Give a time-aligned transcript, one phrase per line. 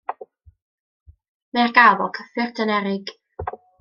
[1.57, 3.15] Mae ar gael fel cyffur generig.